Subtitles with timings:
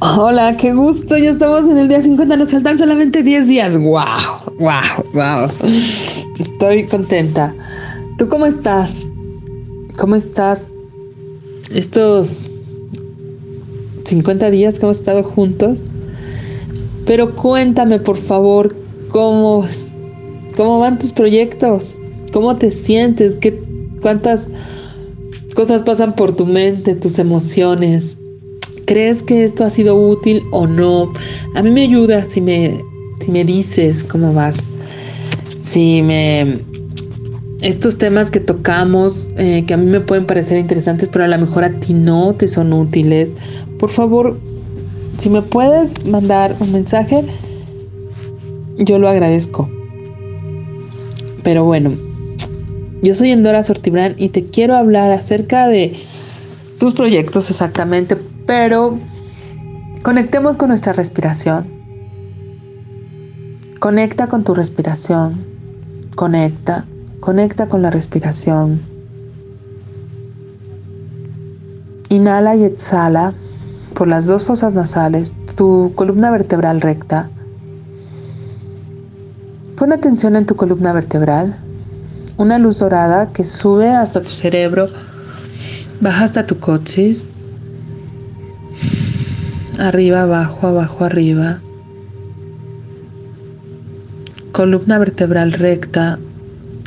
[0.00, 1.16] Hola, qué gusto.
[1.16, 2.36] Ya estamos en el día 50.
[2.36, 3.76] Nos faltan solamente 10 días.
[3.76, 4.54] ¡Wow!
[4.58, 5.04] ¡Wow!
[5.12, 5.50] ¡Wow!
[6.38, 7.54] Estoy contenta.
[8.18, 9.08] ¿Tú cómo estás?
[9.96, 10.64] ¿Cómo estás?
[11.70, 12.50] Estos
[14.04, 15.80] 50 días que hemos estado juntos.
[17.06, 18.74] Pero cuéntame, por favor,
[19.08, 19.64] cómo,
[20.56, 21.96] cómo van tus proyectos.
[22.32, 23.36] ¿Cómo te sientes?
[23.36, 23.62] ¿Qué,
[24.02, 24.48] ¿Cuántas
[25.54, 28.18] cosas pasan por tu mente, tus emociones?
[28.86, 31.12] ¿Crees que esto ha sido útil o no?
[31.54, 32.80] A mí me ayuda si me,
[33.20, 34.68] si me dices cómo vas.
[35.60, 36.60] Si me...
[37.62, 41.38] Estos temas que tocamos, eh, que a mí me pueden parecer interesantes, pero a lo
[41.38, 43.30] mejor a ti no te son útiles,
[43.78, 44.38] por favor,
[45.16, 47.24] si me puedes mandar un mensaje,
[48.76, 49.70] yo lo agradezco.
[51.42, 51.92] Pero bueno,
[53.02, 55.94] yo soy Endora Sortibrán y te quiero hablar acerca de
[56.78, 58.16] tus proyectos exactamente,
[58.46, 58.98] pero
[60.02, 61.66] conectemos con nuestra respiración.
[63.78, 65.44] Conecta con tu respiración.
[66.14, 66.84] Conecta,
[67.20, 68.80] conecta con la respiración.
[72.08, 73.34] Inhala y exhala
[73.94, 77.30] por las dos fosas nasales, tu columna vertebral recta.
[79.76, 81.56] Pon atención en tu columna vertebral.
[82.36, 84.88] Una luz dorada que sube hasta tu cerebro,
[86.00, 87.30] baja hasta tu coxis
[89.78, 91.60] arriba, abajo, abajo, arriba.
[94.52, 96.18] Columna vertebral recta,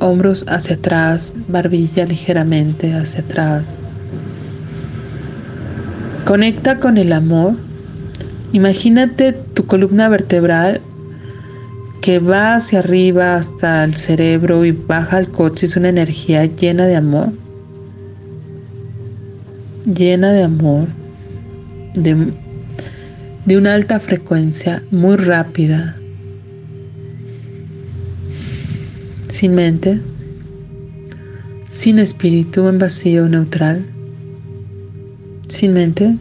[0.00, 3.66] hombros hacia atrás, barbilla ligeramente hacia atrás.
[6.24, 7.54] Conecta con el amor.
[8.52, 10.80] Imagínate tu columna vertebral
[12.00, 15.66] que va hacia arriba hasta el cerebro y baja al coche.
[15.66, 17.28] Es una energía llena de amor.
[19.84, 20.88] Llena de amor.
[21.94, 22.32] De
[23.46, 25.96] de una alta frecuencia muy rápida,
[29.28, 30.00] sin mente,
[31.68, 33.84] sin espíritu en vacío neutral,
[35.48, 36.16] sin mente,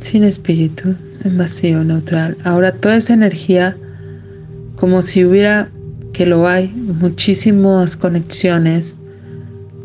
[0.00, 2.36] sin espíritu en vacío neutral.
[2.44, 3.76] Ahora toda esa energía,
[4.76, 5.68] como si hubiera,
[6.14, 8.96] que lo hay, muchísimas conexiones,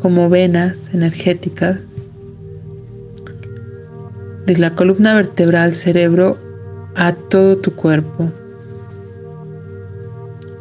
[0.00, 1.78] como venas energéticas,
[4.46, 6.38] de la columna vertebral cerebro
[6.94, 8.30] a todo tu cuerpo.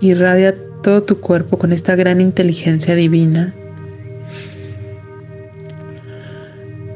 [0.02, 3.54] Irradia todo tu cuerpo con esta gran inteligencia divina.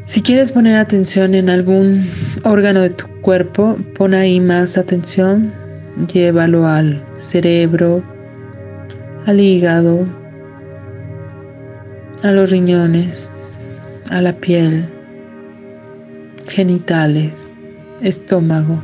[0.05, 2.07] Si quieres poner atención en algún
[2.43, 5.51] órgano de tu cuerpo, pon ahí más atención.
[6.13, 8.03] Llévalo al cerebro,
[9.25, 10.05] al hígado,
[12.21, 13.29] a los riñones,
[14.09, 14.94] a la piel
[16.47, 17.55] genitales,
[18.01, 18.81] estómago,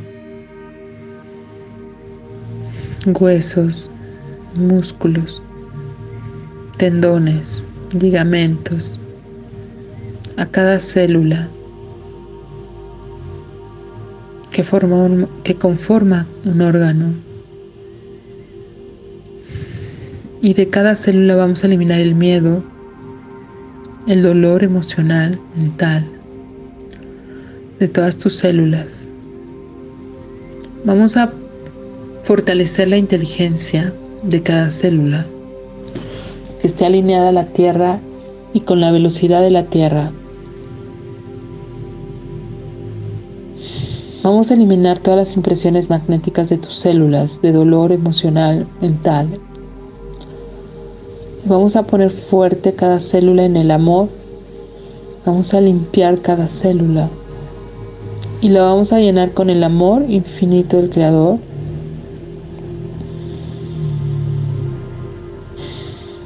[3.06, 3.90] huesos,
[4.54, 5.42] músculos,
[6.76, 7.62] tendones,
[7.92, 8.98] ligamentos,
[10.36, 11.48] a cada célula
[14.50, 17.12] que, forma que conforma un órgano.
[20.40, 22.64] Y de cada célula vamos a eliminar el miedo,
[24.08, 26.11] el dolor emocional, mental,
[27.82, 28.86] de todas tus células.
[30.84, 31.32] Vamos a
[32.22, 35.26] fortalecer la inteligencia de cada célula,
[36.60, 37.98] que esté alineada a la Tierra
[38.54, 40.12] y con la velocidad de la Tierra.
[44.22, 49.26] Vamos a eliminar todas las impresiones magnéticas de tus células, de dolor emocional, mental.
[51.46, 54.08] Vamos a poner fuerte cada célula en el amor.
[55.26, 57.10] Vamos a limpiar cada célula
[58.42, 61.38] y lo vamos a llenar con el amor infinito del Creador.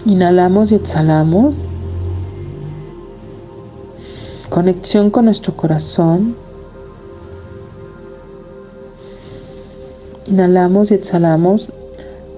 [0.06, 1.66] Inhalamos y exhalamos.
[4.48, 6.34] Conexión con nuestro corazón.
[10.24, 11.70] Inhalamos y exhalamos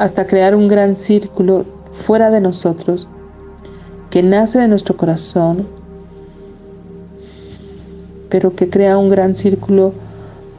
[0.01, 3.09] hasta crear un gran círculo fuera de nosotros
[4.11, 5.78] que nace de nuestro corazón
[8.29, 9.95] pero que crea un gran círculo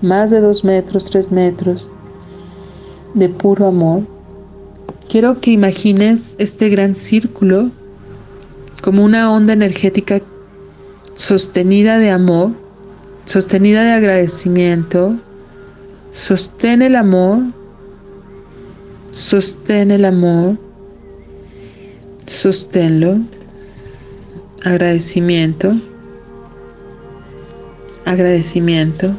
[0.02, 1.90] más de dos metros, tres metros
[3.14, 4.04] de puro amor.
[5.08, 7.72] Quiero que imagines este gran círculo
[8.82, 10.22] como una onda energética
[11.16, 12.52] sostenida de amor,
[13.26, 15.16] sostenida de agradecimiento.
[16.12, 17.40] Sostén el amor,
[19.12, 20.58] sostén el amor,
[22.26, 23.18] sosténlo,
[24.64, 25.76] agradecimiento
[28.10, 29.16] agradecimiento,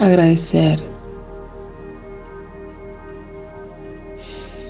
[0.00, 0.80] agradecer.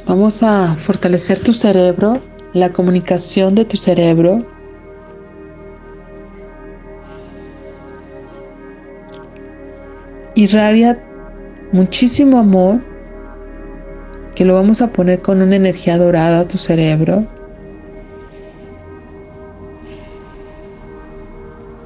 [0.07, 2.21] Vamos a fortalecer tu cerebro,
[2.53, 4.41] la comunicación de tu cerebro.
[10.35, 11.03] Irradia
[11.73, 12.83] muchísimo amor
[14.35, 17.40] que lo vamos a poner con una energía dorada a tu cerebro.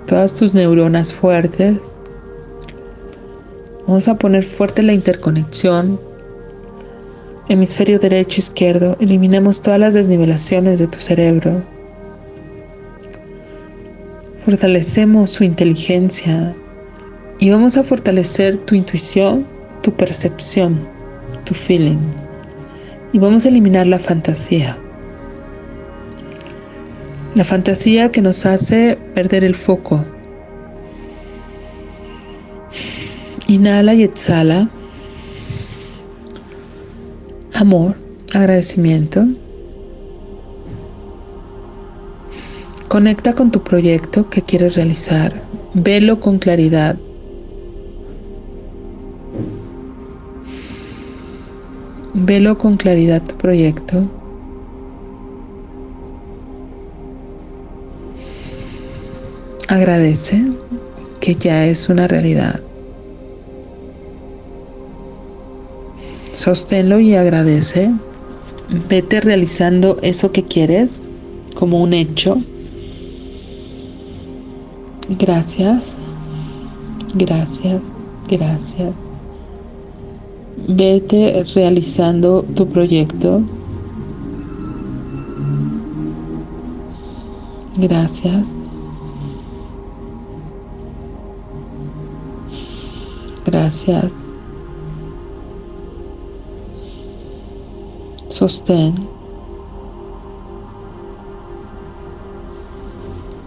[0.06, 1.79] Todas tus neuronas fuertes.
[3.87, 5.99] Vamos a poner fuerte la interconexión
[7.49, 11.62] hemisferio derecho, izquierdo, eliminamos todas las desnivelaciones de tu cerebro.
[14.45, 16.55] Fortalecemos su inteligencia
[17.39, 19.47] y vamos a fortalecer tu intuición,
[19.83, 20.87] tu percepción,
[21.45, 21.99] tu feeling.
[23.12, 24.79] Y vamos a eliminar la fantasía.
[27.34, 30.04] La fantasía que nos hace perder el foco.
[33.48, 34.70] Inhala y exhala
[37.54, 37.96] amor,
[38.34, 39.26] agradecimiento.
[42.88, 45.42] Conecta con tu proyecto que quieres realizar.
[45.75, 46.96] Velo con claridad.
[52.14, 54.04] Velo con claridad tu proyecto.
[59.69, 60.44] Agradece
[61.20, 62.61] que ya es una realidad.
[66.32, 67.90] Sosténlo y agradece.
[68.88, 71.02] Vete realizando eso que quieres
[71.55, 72.43] como un hecho.
[75.08, 75.94] Gracias,
[77.14, 77.93] gracias,
[78.28, 78.93] gracias.
[80.69, 83.43] Vete realizando tu proyecto.
[87.76, 88.63] Gracias.
[93.64, 94.12] Gracias.
[98.28, 98.94] sostén.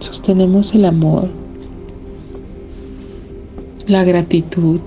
[0.00, 1.28] Sostenemos el amor,
[3.86, 4.80] la gratitud.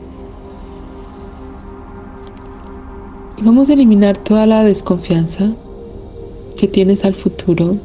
[3.38, 5.50] Y vamos a eliminar toda la desconfianza
[6.57, 7.77] que tienes al futuro.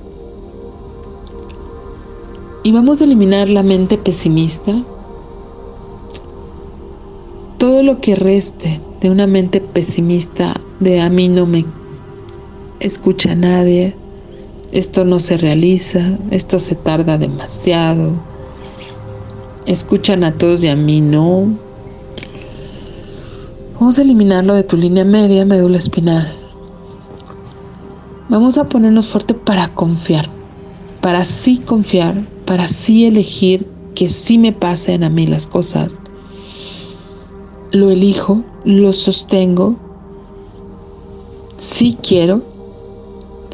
[2.64, 4.84] Y vamos a eliminar la mente pesimista.
[7.76, 11.66] Todo lo que reste de una mente pesimista de a mí no me
[12.80, 13.94] escucha a nadie,
[14.72, 18.12] esto no se realiza, esto se tarda demasiado,
[19.66, 21.54] escuchan a todos y a mí no.
[23.78, 26.32] Vamos a eliminarlo de tu línea media, médula espinal.
[28.30, 30.30] Vamos a ponernos fuerte para confiar,
[31.02, 36.00] para sí confiar, para sí elegir que sí me pasen a mí las cosas.
[37.78, 39.76] Lo elijo, lo sostengo,
[41.58, 42.56] sí quiero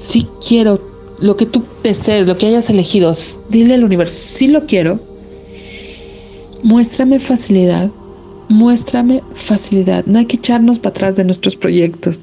[0.02, 0.80] si quiero
[1.20, 3.12] lo que tú desees, lo que hayas elegido,
[3.48, 4.98] dile al universo, sí lo quiero,
[6.64, 7.90] muéstrame facilidad,
[8.48, 10.04] muéstrame facilidad.
[10.06, 12.22] No hay que echarnos para atrás de nuestros proyectos,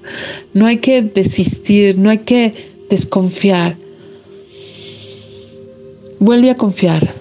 [0.53, 2.53] no hay que desistir, no hay que
[2.89, 3.77] desconfiar.
[6.19, 7.13] Vuelve a confiar,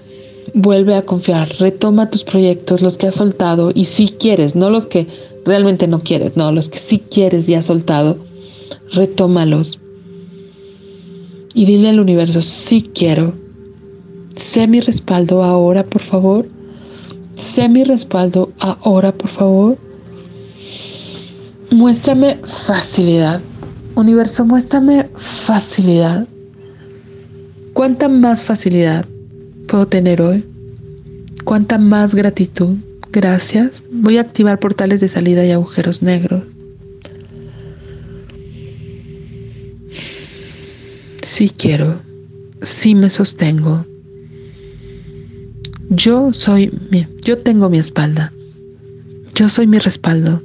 [0.54, 4.86] vuelve a confiar, retoma tus proyectos, los que has soltado y si quieres, no los
[4.86, 5.06] que
[5.44, 8.18] realmente no quieres, no, los que sí quieres y has soltado,
[8.92, 9.78] retómalos
[11.54, 13.34] y dile al universo, sí quiero.
[14.36, 16.46] Sé mi respaldo ahora, por favor.
[17.34, 19.78] Sé mi respaldo ahora, por favor.
[21.72, 23.40] Muéstrame facilidad.
[23.96, 26.28] Universo, muéstrame facilidad.
[27.72, 29.06] ¿Cuánta más facilidad
[29.68, 30.44] puedo tener hoy?
[31.44, 32.76] ¿Cuánta más gratitud?
[33.12, 33.84] Gracias.
[33.92, 36.42] Voy a activar portales de salida y agujeros negros.
[41.38, 42.00] sí quiero,
[42.62, 43.86] sí me sostengo.
[45.88, 46.72] Yo soy,
[47.22, 48.32] yo tengo mi espalda.
[49.36, 50.42] Yo soy mi respaldo.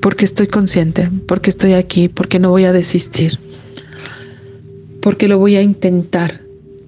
[0.00, 3.38] Porque estoy consciente, porque estoy aquí, porque no voy a desistir.
[5.00, 6.40] Porque lo voy a intentar.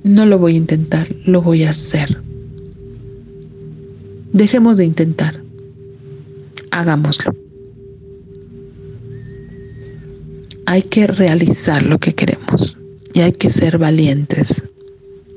[0.05, 2.17] No lo voy a intentar, lo voy a hacer.
[4.33, 5.43] Dejemos de intentar.
[6.71, 7.35] Hagámoslo.
[10.67, 12.77] hay que realizar lo que queremos
[13.13, 14.65] y hay que ser valientes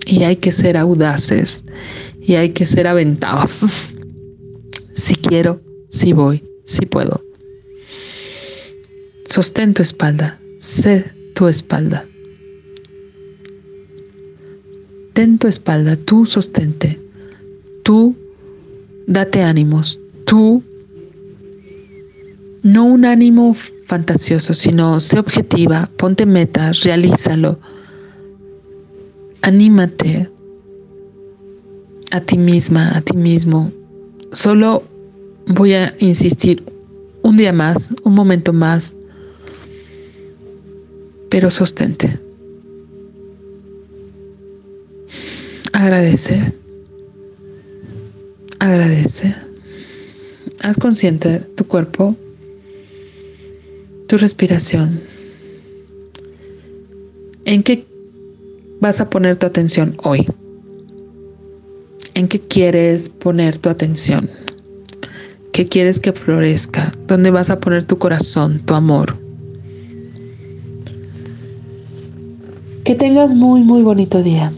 [0.06, 1.64] y hay que ser audaces
[2.22, 3.90] y hay que ser aventados.
[4.94, 7.24] Si quiero, si voy, si puedo.
[9.26, 12.08] Sostén tu espalda, sé tu espalda.
[15.18, 17.00] Mantén tu espalda, tú sostente,
[17.82, 18.16] tú
[19.08, 20.62] date ánimos, tú
[22.62, 23.56] no un ánimo
[23.86, 27.58] fantasioso, sino sé objetiva, ponte metas, realízalo,
[29.42, 30.30] anímate
[32.12, 33.72] a ti misma, a ti mismo.
[34.32, 34.84] Solo
[35.48, 36.64] voy a insistir
[37.24, 38.96] un día más, un momento más,
[41.32, 42.27] pero sostente.
[45.78, 46.54] Agradece.
[48.58, 49.36] Agradece.
[50.64, 52.16] Haz consciente tu cuerpo,
[54.08, 55.00] tu respiración.
[57.46, 57.86] ¿En qué
[58.82, 60.26] vas a poner tu atención hoy?
[62.16, 64.32] ¿En qué quieres poner tu atención?
[65.54, 66.92] ¿Qué quieres que florezca?
[67.06, 69.16] ¿Dónde vas a poner tu corazón, tu amor?
[72.84, 74.52] Que tengas muy, muy bonito día.